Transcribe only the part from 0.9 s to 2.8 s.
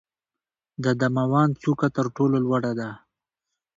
دماوند څوکه تر ټولو لوړه